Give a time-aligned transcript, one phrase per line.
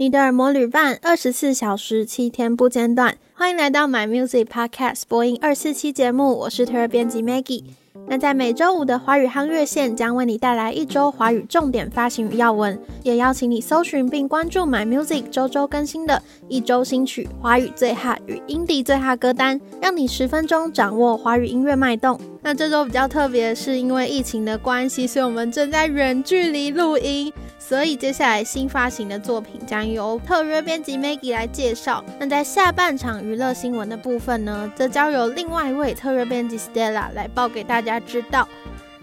[0.00, 3.18] 你的耳膜旅伴，二十四小时七天不间断。
[3.34, 7.64] 欢迎来到 My Music Podcast 播音二四七节目，我是特约编辑 Maggie。
[8.06, 22.20] 那在每周五的华语夯乐线将为你带来一周华语重点发行与要闻，也邀请你搜寻并关注 My Music 周周更新的一周新曲、华语最 hot 与 indie 最 hot 歌单，让你十分钟掌握华语音乐脉动。
[22.40, 27.32] 那这周比较特别，是因为疫情的关系，所以我们正在远距离录音。
[27.68, 32.02] 所以接下来新发行的作品将由特约编辑 Maggie 来介绍。
[32.18, 38.48] 那在下半场娱乐新闻的部分呢，则交由另外一位特约编辑 Stella 来报给大家知道。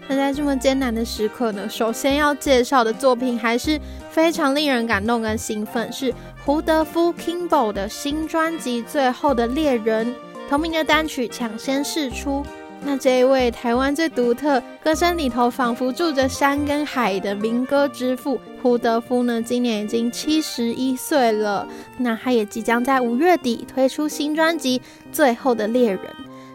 [0.08, 3.80] 那在这么艰难的时刻呢，首先要介绍的作品还是
[4.10, 6.12] 非常令人感动跟兴奋，是
[6.44, 10.08] 胡德夫 Kimbo 的新专辑《最后的猎人》
[10.50, 12.44] 同名的单曲抢先试出。
[12.88, 21.66] 那这一位台湾最独特歌声里头仿佛住着山跟海的民歌之父胡德夫呢，今年已经七十一岁了。
[21.98, 24.78] 那他也即将在五月底推出新专辑
[25.10, 25.98] 《最后的猎人》，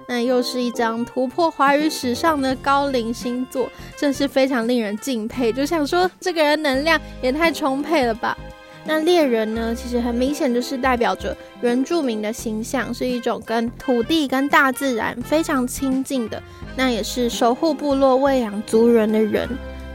[0.07, 5.51] 那又是一张突破华语史上的高龄新作，真是非常令人敬佩。
[5.51, 8.37] 就想说，这个人能量也太充沛了吧。
[8.83, 16.41] 那猎人呢，其实很明显就是代表着原住民的形象，是一种跟土地、跟大自然非常亲近的，
[16.75, 19.47] 那也是守护部落、喂养族人的人。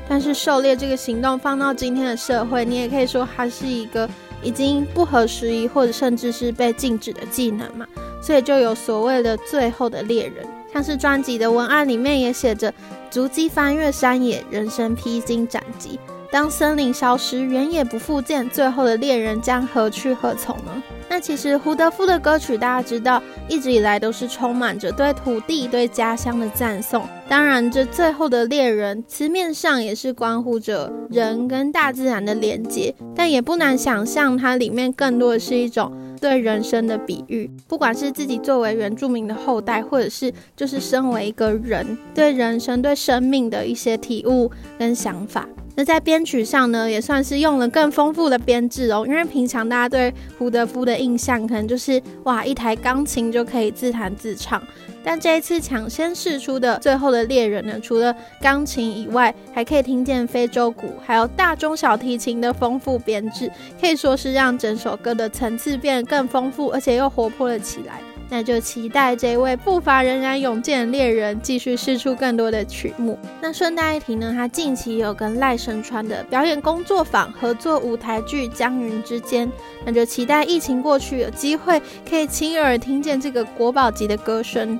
[0.09, 4.09] 但是狩猎这个行动放到今天的社会，你也可以说它是一个
[4.41, 7.84] 已经不合时宜，或者甚至是被禁止的技能嘛。
[8.23, 12.73] 所以就有所谓的最后的猎人，像是专辑的文案里面也写着：
[13.11, 15.98] 足迹翻越山野，人生披荆斩棘。
[16.31, 20.83] 当森林消失，原野不复见，最后的猎人将何去何从呢？
[21.09, 27.03] 那其实胡德夫的歌曲，大家知道，一直以来都是充满着对土地、对家乡的赞颂。
[27.29, 37.48] 当然，这最后的猎人，词面上也是关乎着人跟大自然的连接，但也不难想象，它里面更多的是一种对人生的比喻。
[37.69, 45.48] 不管是自己作为原住民的后代，或者是就是身为一个人，对人生、对生命的一些体悟跟想法。
[45.77, 49.05] 那在编曲上呢，也算是用了更丰富的编制哦。
[49.07, 54.61] 因为平常大家对胡德夫的印象，可能就是哇，一台钢琴就可以自弹自唱。
[55.05, 63.48] 但这一次抢先试出的《最后的猎人》呢，除了钢琴以外，还可以听见非洲鼓，还有大中小提琴的丰富编制，
[63.81, 68.01] 可以说是让整首歌的层次变得更丰富，而且又活泼了起来。
[68.29, 73.19] 那就期待这位步伐仍然勇健的猎人继续试出更多的曲目。
[73.41, 79.47] 那顺带一提呢，他近期有跟赖声川的表演工作坊合作舞台剧《江云之间》，
[79.85, 84.79] 那就期待疫情过去，有机会可以亲耳听见这个国宝级的歌声。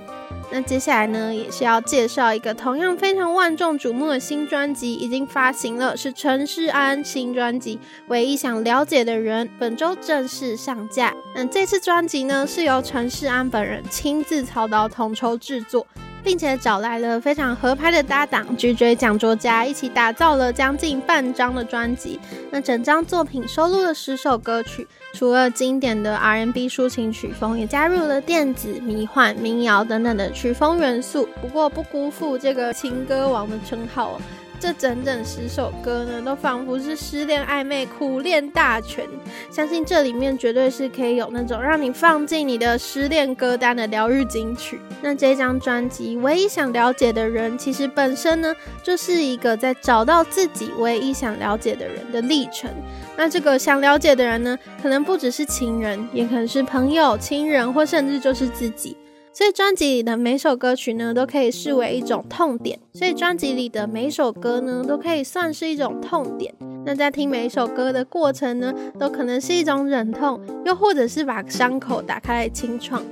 [0.51, 7.77] 那接下来呢，也是要介绍一个同样非常万众瞩目的新专辑，已经发行了，是陈世安新专辑
[8.09, 11.12] 《唯一想了解的人》，本周正式上架。
[11.35, 15.87] 那这次专辑呢，是由陈世安本人亲自操刀统筹制作。
[16.26, 22.19] 并且找来了非常合拍的搭档 GJ 蒋卓嘉，一起打造了将近半张的专辑。
[22.50, 31.28] 那整张作品收录了十首歌曲，除了经典的 R&B 抒情曲风，也加入了电子、迷幻、民谣等等的曲风元素。
[31.41, 34.20] 不过不辜负这个情歌王的称号哦。
[34.66, 39.06] 这整整十首歌呢，都仿佛是失恋暧昧苦恋大全。
[39.49, 44.81] 相信这里面绝对是可以有那种让你放进你的失恋歌单的疗愈金曲。
[45.00, 52.69] 那这张专辑唯一想了解的人，其实本身呢，就是一个在找到自己唯一想了解的人的历程。
[53.16, 58.97] 那这个想了解的人呢，可能不只是情人，也可能是朋友、亲人，或甚至就是自己。
[59.37, 62.79] 所以专辑里的每首歌曲呢，都可以视为一种痛点。
[62.95, 66.55] 所以专辑里的每首歌呢，都可以算是一种痛点。
[66.87, 73.03] 那在听每一首歌的过程呢，都可能是一种忍痛，又或者是把伤口打开来清创。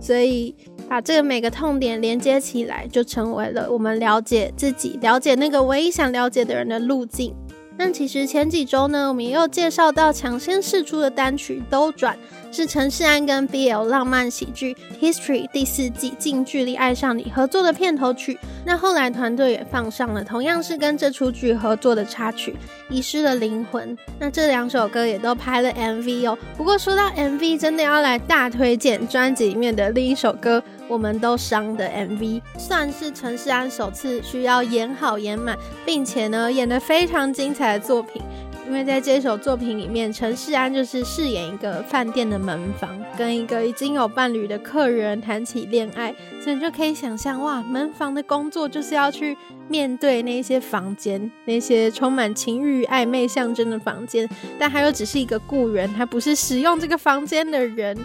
[0.00, 0.52] 所以
[0.88, 7.32] 把这个每个痛点连接起来，就成为了我们了解自己、了解那个唯一想了解的人的路径。
[7.78, 12.18] 但其实前几周呢，我们也有介绍到抢先试出的单曲《兜转》，
[12.54, 18.36] 是陈势安跟 BL 浪漫喜剧《History》第四季近距离爱上你合作的片头曲。
[18.66, 22.56] 那后来团队也放上了同样是跟这出剧合作的插曲
[22.92, 23.96] 《遗失的灵魂》。
[24.18, 26.36] 那这两首歌也都拍了 MV 哦。
[26.56, 30.60] 不过说到 MV，真的要来大推荐专辑里面的另一首歌。
[30.88, 38.22] 我们都伤的 MV 算是陈世安首次需要演好演满，并且呢演得非常精彩的作品。
[38.66, 49.34] 因为在这首作品里面，陈世安就是饰演一个饭店的门房，跟一个已经有伴侣的客人谈起恋爱，所以你就可以想象，哇，门房的工作就是要去
[49.68, 57.96] 面对那些房间， 那些充满情欲暧昧象征的房间，但他又只是一个雇人，他不是使用这个房间的人。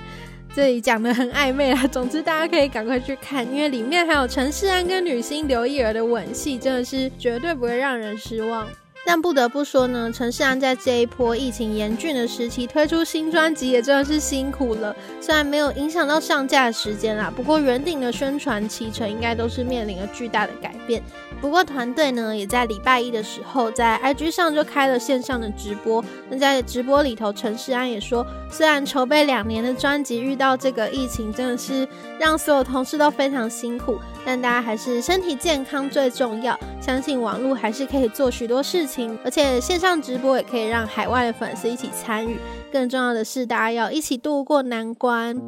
[0.56, 8.68] 这里讲得很暧昧啦， 总之大家可以赶快去看，因为里面还有陈世安跟女星刘亦儿的吻戏，真的是绝对不会让人失望。
[9.06, 14.96] 但不得不说呢，陈世安在这一波疫情严峻的时期推出新专辑，也真的是辛苦了。
[15.20, 21.02] 虽然没有影响到上架的时间啦，不过原定的宣传期程应该都是面临了巨大的改变。
[21.44, 26.02] 不过团队呢，也在礼拜一的时候在 IG 上就开了线上的直播。
[26.30, 31.86] 那在直播里头，陈势安也说，虽然筹备两年的专辑遇到这个疫情，真的是
[32.18, 34.00] 让所有同事都非常辛苦。
[34.26, 42.40] 但大家还是身体健康最重要，相信网络还是可以做许多事情，而且线上直播也可以让海外的粉丝一起参与。
[42.74, 45.40] 更重要的是，大家要一起度过难关。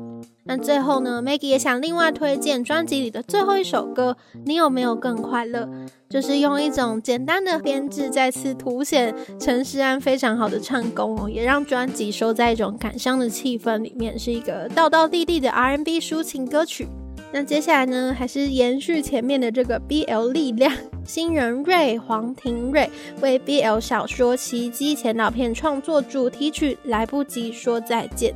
[0.43, 5.67] 那最后呢，Maggie 也想另外推荐专辑里的最后一首歌，你有没有更快乐？
[6.07, 16.87] 就是用一种简单的编制，再次凸显陈势安非常好的唱功哦，也让专辑收在一种感伤的气氛里面，是一个道道地地的 R&B 抒情歌曲。
[17.31, 20.71] 那接下来呢，还是延续前面的这个 BL 力量，
[21.05, 22.89] 新人瑞黄庭瑞
[23.21, 28.31] 为 BL 小说《奇迹》前导片创作主题曲《来不及说再见》。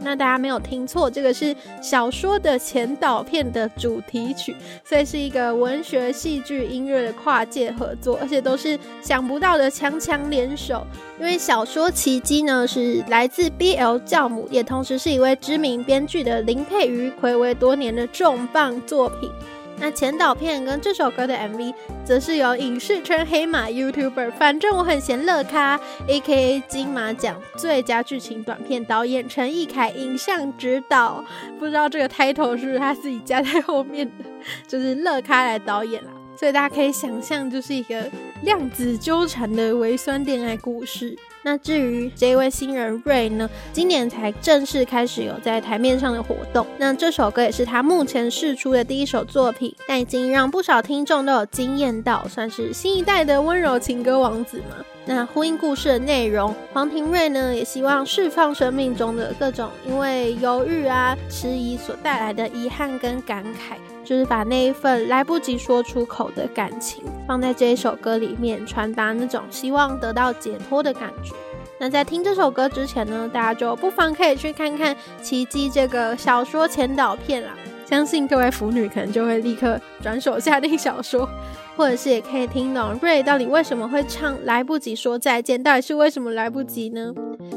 [0.00, 4.54] 那大家没有听错，这个是小说的前导片的主题曲，
[4.84, 10.86] 所以是一个文学、戏剧、音乐的跨界合作，而且都是想不到的强强联手。
[11.18, 19.30] 因为小说《奇迹》呢是来自 BL 教母，也同时是一位知名编剧的林佩瑜睽违多年的重磅作品。
[19.76, 21.74] 那前导片跟这首歌的 MV，
[22.04, 25.78] 则是由影视圈黑马 YouTuber，反正我很闲乐咖
[26.08, 31.24] ，AKA 金马奖最佳剧情短片导演陈亦凯影像指导，
[31.58, 34.24] 不知道这个 title 是不是他自己加在后面的，
[34.66, 38.08] 就是乐咖来导演啦，所以大家可以想象，就是一个
[38.42, 41.16] 量子纠缠的微酸恋爱故事。
[41.44, 46.66] 那至于这位新人 Ray 呢，今年才正式开始有在台面上的活动。
[46.78, 54.84] 那这首歌也是他目前试出的第一首作品，但已经让不少听众都有惊艳到，算是新一代的温柔情歌王子吗。
[55.06, 71.34] 那呼应故事的内容，黄庭瑞呢也希望释放生命中的各种因为犹豫啊、迟疑所带来的遗憾跟感慨，就是把那一份来不及说出口的感情放在这一首歌里面，传达那种希望得到解脱的感觉。
[71.78, 77.50] 那在听这首歌之前呢，大家就不妨可以去看看《奇迹》这个小说前导片啦，
[77.84, 81.28] 相信各位腐女可能就会立刻转手下定小说。
[81.76, 87.12] 或者是也可以听懂 Ray 到底为什么会唱来不及说再见，到底是为什么来不及呢？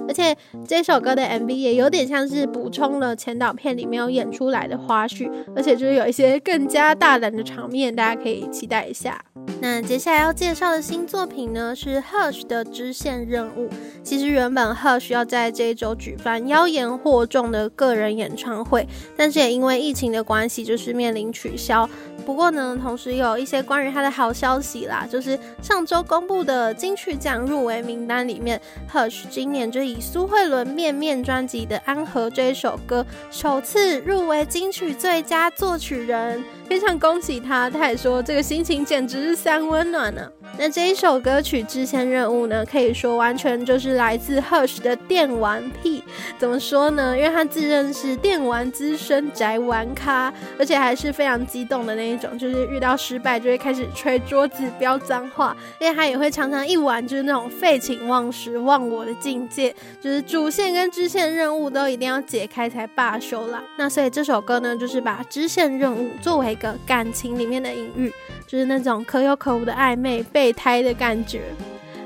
[0.07, 0.36] 而且
[0.68, 9.24] 这首歌的 MV 也有点像是补充了前导片里面有演出来的花絮，而且就是有一些更加大胆的场面，大家可以期待一下。
[9.60, 13.69] 那接下来要介绍的新作品呢，是 Hush 的支线任务。
[14.04, 21.90] 其实原本 Hush 要在这一周举办妖言惑众的个人演唱会，但是也因为疫情的关系，就是面临取消。
[22.25, 28.62] 不过呢，同时有一些关于他的好消息啦，就是上周公布的金曲奖入围名单里面
[28.92, 36.44] ，Hush 今年就以苏慧伦《面面》专辑的《安和》这一首歌，首次入围金曲最佳作曲人。
[36.68, 40.29] 非常恭喜他，他还说这个心情简直是三温暖呢、
[40.59, 46.04] 那这一首歌曲支线任务呢，可以说完全就是来自 Hush 的电玩癖。
[46.39, 47.16] 怎么说呢？
[47.16, 55.56] 因为他自认是电玩资深宅玩咖，而且还是非常激动的那一种，就是遇到失败就会开始捶桌子、飙脏话。
[55.80, 63.63] 因为他也会常常一玩就是那种废寝忘食、忘我的境界，就是主线跟支线任务都一定要解开才罢休啦。
[63.77, 68.11] 那所以这首歌呢，就是把支线任务作为一个感情里面的隐喻。
[68.47, 71.42] 就是那种可有可无的暧昧、备胎的感觉。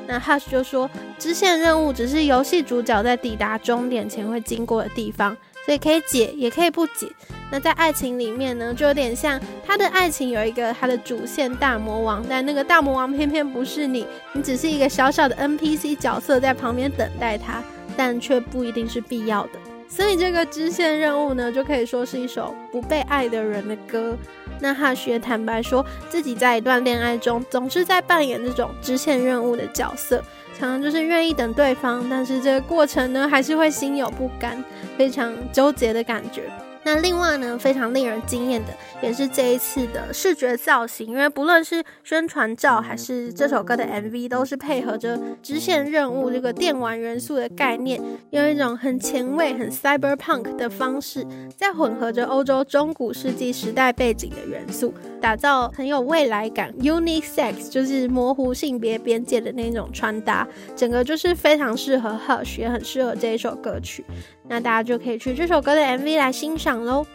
[0.07, 7.07] 那 Hush 就说，支线任务只是游戏主角在抵达终点前会经过的地方，所以可以解，也可以不解。
[7.49, 17.63] 那在爱情里面呢，就有点像他的爱情有一个他的主线大魔王，但那个大魔王偏偏不是你，你只是一个小小的 NPC 角色在旁边等待他，
[17.95, 19.51] 但却不一定是必要的。
[19.87, 24.17] 所以这个支线任务呢，就可以说是一首不被爱的人的歌。
[24.61, 30.23] 那 Hush 也坦白说自己在一段恋爱中，总是在扮演这种支线任务的角色，
[30.57, 34.63] 常常就是愿意等对方，但是这个过程呢，还是会心有不甘，
[34.97, 36.43] 非常纠结的感觉。
[36.83, 56.73] 那另外呢，非常令人惊艳的，也是这一次的视觉造型，因为不论是宣传照还是这首歌的 MV，都是配合着支线任务这个电玩元素的概念，用一种很前卫、很 cyberpunk 的方式，再混合着欧洲中古世纪时代背景的元素，打造很有未来感。
[56.79, 64.03] Unisex 就是模糊性别边界的那种穿搭，整个就是非常适合 Hush，也很适合这一首歌曲。
[64.47, 67.05] 那大家就可以去这首歌的 MV 来欣赏喽。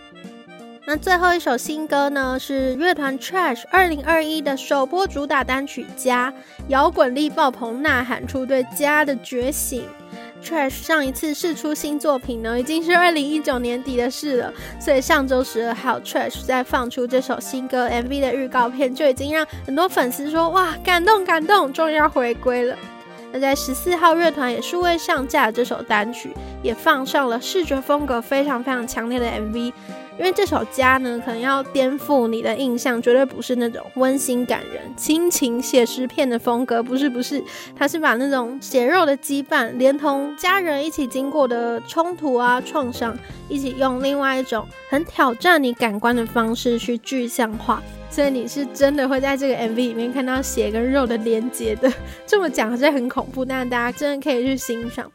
[0.88, 6.30] 那最后一首新歌呢，是乐团 Trash 二零二一的首播主打单曲《家》，
[6.68, 9.84] 摇滚力爆棚，呐喊出对家的觉醒。
[10.44, 22.78] Trash 上一次试出新作品呢，已经是二零一九年底的事了，所以上周十二号 Trash 在放出这首新歌 MV 的预告片，就已经让很多粉丝说哇，感动感动，终于要回归了。
[23.38, 26.30] 在十四号，乐团也数位上架这首单曲，
[26.62, 29.72] 也放上了视觉风格非常非常强烈的 MV。
[30.18, 37.44] 因为这首家呢，可能要颠覆你的印象，绝对不是那种温馨感人、亲情写实片的风格，不是不是，
[37.76, 43.14] 它是把那种血肉的羁绊，连同家人一起经过的冲突啊、创伤，
[43.46, 47.82] 一起用另外一种很挑战你感官的方式去具象化。
[48.16, 51.92] 所以你是真的会在这个 MV 里面看到血跟肉的连接的，
[52.26, 55.12] 这么讲是很恐怖，但大家真的可以去欣赏。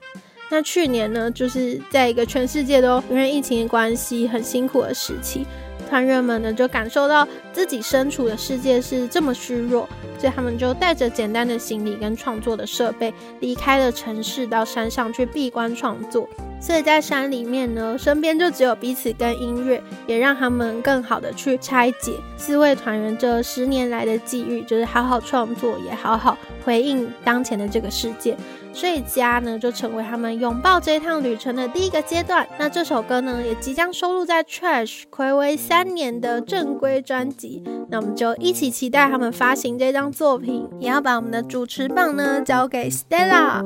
[0.52, 5.48] 那去年呢，就是在一个全世界都因为疫情的关系很辛苦的时期，
[5.92, 9.86] 团员们呢就感受到自己身处的世界是这么虚弱，
[10.18, 16.30] 所以他们就带着简单的行李跟创作的设备，离开了城市，到山上去闭关创作。
[16.62, 28.38] 所以在山里面呢，身边就只有彼此跟音乐，也让他们更好的去拆解四位团员这十年来的际遇，就是好好创作，也好好回应当前的这个世界。
[28.74, 32.48] 所以家呢，就成为他们拥抱这一趟旅程的第一个阶段。
[32.58, 37.64] 那这首歌呢，也即将收录在 Trash 睽违三年的正规专辑。
[37.90, 43.62] 那我们就一起期待他们发行这张作品，也要把我们的主持棒呢交给 Stella。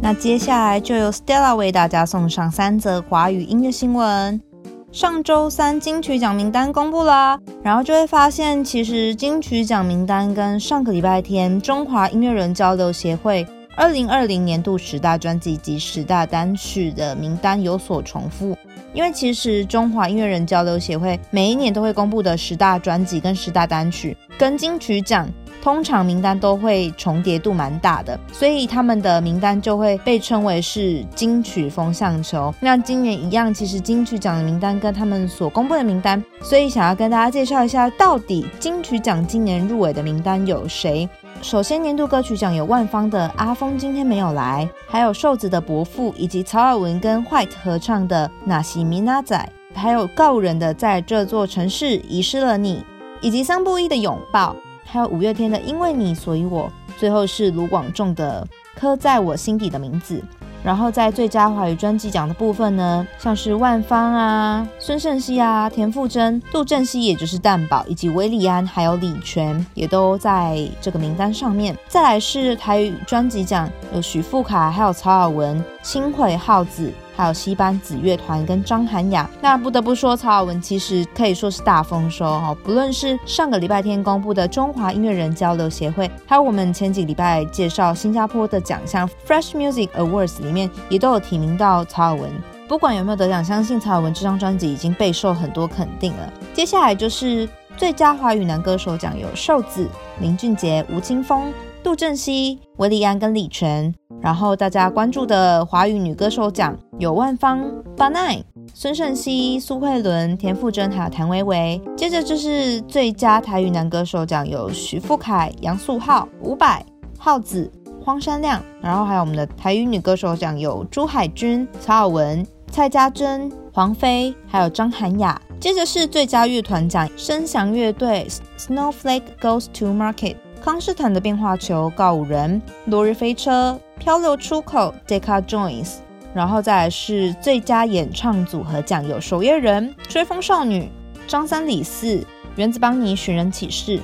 [0.00, 4.40] 那接下来就由 Stella 为大家送上三则华语音乐新闻。
[4.90, 18.56] 上周三金曲奖名单公布啦，然后就会发现，其实金曲奖名单跟上个礼拜天中华音乐人交流协会二零二零年度十大专辑及十大单曲的名单有所重复。
[18.94, 25.28] 因为其实中华音乐人交流协会每一年都会公布的十大专辑跟十大单曲，跟金曲奖。
[25.62, 32.54] 通常名单都会重叠度蛮大的，所以他们的名单就会被称为是金曲风向球。
[32.60, 41.08] 那今年一样，其实金曲奖的名单跟他们所公布的名单，所以想要跟大家介绍一下，到底金曲奖今年入围的名单有谁？
[41.40, 49.48] 首先，年度歌曲奖有万芳的《阿峰今天没有来》，还有瘦子的《伯父》，以及曹尔文跟 White 合唱的《那西米娜仔》，
[49.78, 52.78] 还有告人的《在这座城市遗失了你》，
[53.20, 54.52] 以及桑布伊的《拥抱》。
[54.90, 56.64] 还有五月天的《因为你所以我》，
[56.98, 58.46] 最后是卢广仲的
[58.80, 60.16] 《刻在我心底的名字》。
[60.64, 71.76] 然后在最佳华语专辑奖的部分呢，像是万芳啊、孙盛希啊、田馥甄、杜振熙，也就是蛋堡，以及韦礼安，还有李泉，也都在这个名单上面。
[71.86, 76.92] 再来是台语专辑奖，有许富凯，还有曹尔文、轻轨浩子。
[77.18, 82.56] 还有西班子乐团跟张涵雅，那不得不说，曹尔文其实可以说是大丰收哈。
[82.62, 92.30] 不论是上个礼拜天公布的中华音乐人交流协会，还有我们前几礼拜介绍新加坡的奖项 Fresh Music Awards 里面，也都有提名到曹尔文。
[92.68, 96.32] 不管有没有得奖，相信曹尔文这张专辑已经备受很多肯定了。
[96.54, 99.88] 接下来就是最佳华语男歌手奖，有瘦子、
[100.20, 103.92] 林俊杰、吴青峰、杜振熙、韦礼安跟李泉。
[104.20, 107.64] 然后大家关注的华语女歌手奖有万芳、
[107.96, 108.42] 巴奈、
[108.74, 111.80] 孙盛希、苏慧伦、田馥甄还有谭维维。
[111.96, 116.84] 接着就是最佳台语男歌手奖有许富凯、杨素浩、伍佰、
[117.16, 117.70] 浩子、
[118.04, 118.62] 荒山亮。
[118.80, 125.40] 然后还有我们的台语女歌手奖有朱海军、曹尔文、蔡家珍、黄妃，还有张涵雅。
[125.60, 130.36] 接着是最佳乐团奖，声响乐队 Snowflake Goes to Market。
[130.68, 135.94] 康士坦的变化球，告五人，落日飞车，漂流出口，Deca Joins，
[136.34, 140.92] 然后再来是最佳演唱组合奖，有守夜人，追风少女，
[141.26, 142.22] 张三李四，
[142.56, 143.98] 原子邦尼寻人启事，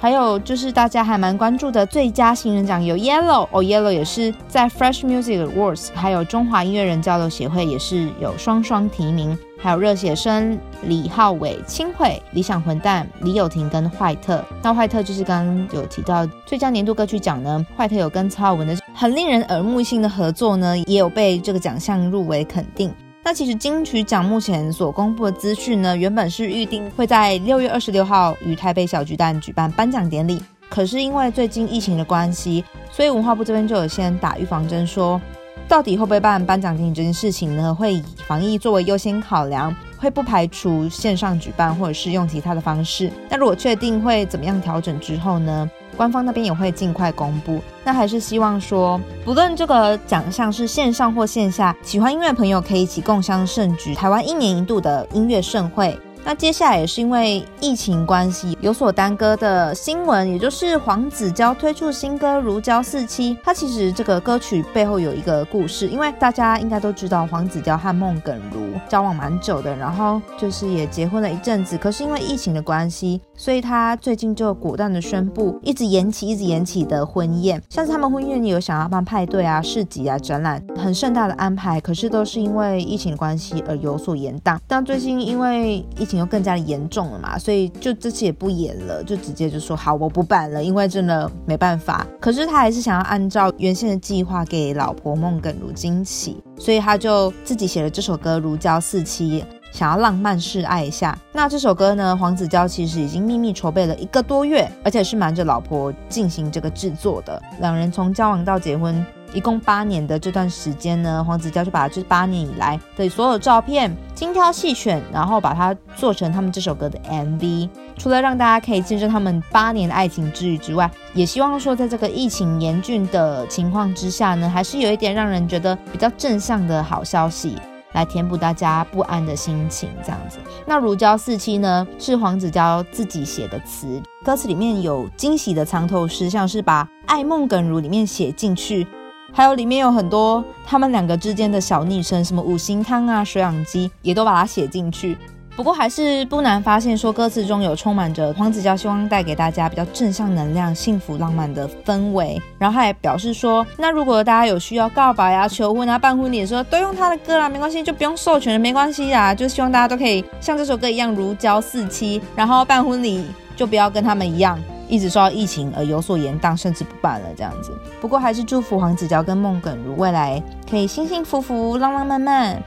[0.00, 9.38] 还有就是大家还蛮关注的最佳新人奖有 Yellow，哦 Yellow 也是在 Fresh Music Awards，还有中华音乐人交流协会也是有双双提名。
[9.58, 14.44] 还有热血生李浩伟、轻轨、理想混蛋李友廷跟坏特。
[14.62, 22.92] 那坏特就是刚刚有提到最佳年度歌曲奖呢，坏特有跟曹尔文的很令人耳目一新的合作呢，也有被这个奖项入围肯定。
[23.24, 35.20] 那其实金曲奖目前所公布的资讯呢，原本是预定会在六月二十六号于台北小巨蛋举办颁奖典礼，可是因为最近疫情的关系，所以文化部这边就有先打预防针，说
[35.68, 43.10] 到底会不会办颁奖典礼这件事情呢，会以防疫作为优先考量，会不排除线上举办或者是用其他的方式。
[43.28, 47.60] 那如果确定会怎么样调整之后呢，官方那边也会尽快公布。
[47.84, 55.98] 那还是希望说，不论这个奖项是线上或线下，喜欢音乐的朋友可以一起共襄盛举，台湾一年一度的音乐盛会。
[56.26, 63.32] 那接下来也是因为疫情关系有所耽搁的新闻，也就是黄子佼推出新歌《如胶似漆》。
[63.44, 71.78] 它其实这个歌曲背后有一个故事，因为大家应该都知道黄子佼和孟耿如交往蛮久的，然后就是也结婚了一阵子。
[71.78, 77.62] 可是因为疫情的关系，所以他最近就果断的宣布，一直延期、一直延期的婚宴。
[77.70, 84.58] 像是他们婚宴有想要办派对啊、市集啊、展览，很盛大的安排，可是都是因为疫情的关系而有所延宕。
[84.66, 86.16] 但最近因为疫情。
[86.16, 92.06] 又更加的严重了嘛，所以就这次也不演了，就直接就说好，我不办了，因为真的没办法。
[92.18, 99.44] 可是他还是想要按照原先的计划给老婆孟耿如惊喜，所以他就自己写了这首歌《如胶似漆》，
[99.76, 101.16] 想要浪漫示爱一下。
[101.32, 107.40] 那这首歌呢，黄子佼其实已经秘密筹备了一个多月，而且是瞒着老婆进行这个制作的。
[107.60, 109.04] 两人从交往到结婚。
[109.34, 117.68] 一共八年的这段时间呢，黄子佼就把这八年以来的所有照片精挑细选，然后把它做成他们这首歌的 MV。
[117.98, 127.58] 除了让大家可以见证他们八年的爱情之旅之外，也希望说在这个疫情严峻的情况之下呢，还是有一点让人觉得比较正向的好消息，
[127.96, 129.90] 来填补大家不安的心情。
[130.04, 138.86] 这样子，那如胶似漆呢，是黄子佼自己写的词，歌词里面有惊喜的藏头诗，像是把爱梦梗如里面写进去。
[139.32, 145.16] 还有里面有很多他们两个之间的小昵称，什么五星汤啊、水养鸡，也都把它写进去。
[145.56, 152.40] 不过还是不难发现，说歌词中有充满着黄子佼希望带给大家比较正向能量、幸福浪漫的氛围。
[152.58, 159.34] 然后他也表示说，那如果大家有需要告白啊、求婚啊、办婚礼的时候，都用他的歌啦，没关系，就不用授权了，没关系啊。
[159.34, 163.24] 就希望大家都可以像这首歌一样如胶似漆，然后办婚礼
[163.56, 164.58] 就不要跟他们一样。
[164.88, 167.72] 一直受到疫情而有所延宕，甚至不办了这样子。
[168.00, 170.40] 不过还是祝福黄子佼跟孟耿如未来
[170.70, 172.62] 可以幸幸福福、浪浪漫漫。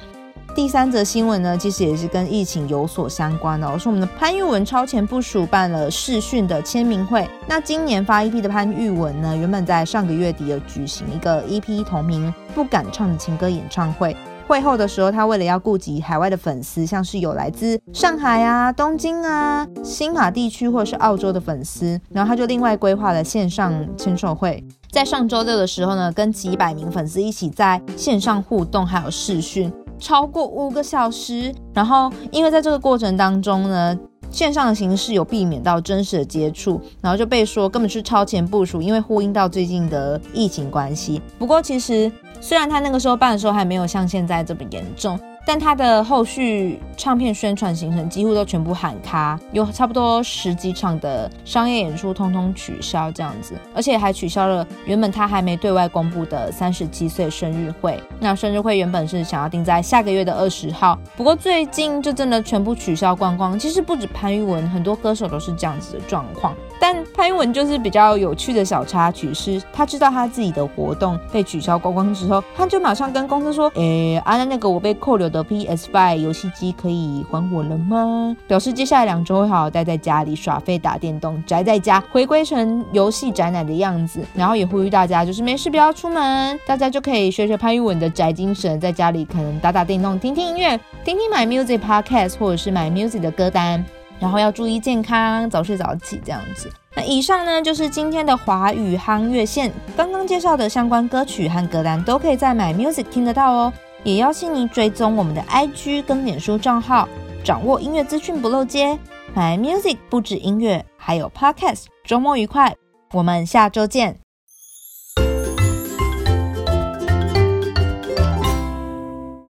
[0.60, 7.26] 第三则新闻呢，其实也是跟疫情有所相关的哦，是我们的潘玉文超前部署办了视讯的签名会。
[7.48, 14.14] 那今年发 EP 的潘玉文呢，原本在上个月底有举行一个 EP 同名《不敢唱的情歌》演唱会。
[14.50, 31.54] 会后的时候，他为了要顾及海外的粉丝，像是有来自上海啊、东京啊、新马地区或者是澳洲的粉丝，然后他就另外规划了线上签售会，在上周六的时候呢，跟几百名粉丝一起在线上互动，还有视讯超过五个小时。
[31.74, 33.98] 然后因为在这个过程当中呢，
[34.32, 41.22] 线上的形式有避免到真实的接触，然后就被说根本是超前部署，因为呼应到最近的疫情关系。
[41.38, 42.12] 不过其实。
[42.42, 45.20] 虽然他那个时候办的时候还没有像现在这么严重。
[45.50, 58.00] 但他的后续唱片宣传行程几乎都全部喊卡，有差不多十几场的商业演出通通取消这样子，而且还取消了原本他还没对外公布的三十七岁生日会。
[58.20, 63.58] 那生日会原本是想要定在下个月的二十号，不过最近就真的全部取消光光。
[63.58, 66.54] 其实不止潘玉文，很多歌手都是这样子的状况。
[66.80, 78.36] 但潘玉文就是比较有趣的小插曲是，他知道他自己的活动被取消光光之后，他就马上跟公司说：“诶，啊，那个我被扣留的。” PS5 游戏机可以还我了吗？
[78.48, 84.22] 表示接下来两周会好好待在家里耍废打电动，宅在家，回归成游戏宅男的样子。
[84.34, 93.84] 然后也呼吁大家，就是没事不要出门，大家就可以学学潘玉文的宅精神，在家里可能打打电动，听听音乐，听听 My Music Podcast 或者是 My Music 的歌单。
[94.20, 96.70] 然后要注意健康，早睡早起这样子。
[96.94, 103.74] 那以上呢，就是今天的华语夯乐线，刚刚介绍的相关歌曲和歌单都可以在 My Music 听得到哦。
[104.04, 107.08] 也邀请您追踪我们的 IG 跟脸书账号，
[107.44, 108.98] 掌握音乐资讯不漏接。
[109.36, 111.86] My Music 不止音乐，还有 Podcast。
[112.04, 112.76] 周末愉快，
[113.14, 114.29] 我们下周见。